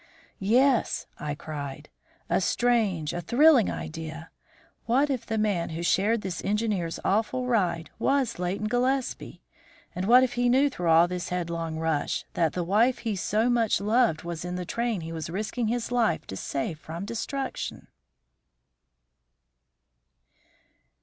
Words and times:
"Yes," 0.39 1.05
I 1.19 1.35
cried, 1.35 1.87
"a 2.27 2.41
strange, 2.41 3.13
a 3.13 3.21
thrilling 3.21 3.69
idea. 3.69 4.31
What 4.87 5.11
if 5.11 5.27
the 5.27 5.37
man 5.37 5.69
who 5.69 5.83
shared 5.83 6.21
this 6.21 6.43
engineer's 6.43 6.99
awful 7.05 7.45
ride 7.45 7.91
was 7.99 8.39
Leighton 8.39 8.67
Gillespie, 8.67 9.43
and 9.93 10.05
what 10.07 10.23
if 10.23 10.33
he 10.33 10.49
knew 10.49 10.71
through 10.71 10.89
all 10.89 11.07
that 11.07 11.27
headlong 11.27 11.77
rush, 11.77 12.25
that 12.33 12.53
the 12.53 12.63
wife 12.63 12.97
he 13.05 13.15
so 13.15 13.47
much 13.47 13.79
loved 13.79 14.23
was 14.23 14.43
in 14.43 14.55
the 14.55 14.65
train 14.65 15.01
he 15.01 15.11
was 15.13 15.29
risking 15.29 15.67
his 15.67 15.91
life 15.91 16.25
to 16.25 16.35
save 16.35 16.79
from 16.79 17.05
destruction?" 17.05 17.87